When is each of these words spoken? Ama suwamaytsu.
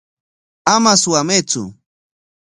Ama 0.73 0.91
suwamaytsu. 1.01 1.63